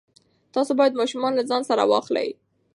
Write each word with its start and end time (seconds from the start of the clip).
تاسو 0.53 0.71
باید 0.79 0.99
ماشومان 0.99 1.33
له 1.35 1.43
ځان 1.49 1.61
سره 1.69 1.83
واخلئ. 1.91 2.29